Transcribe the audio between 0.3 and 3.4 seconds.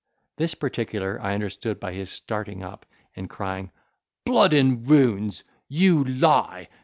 This particular I understood by his starting, up and